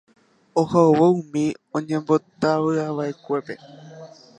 [0.61, 1.45] oha'uvõ umi
[1.77, 3.53] oñembotavyva'ekuépe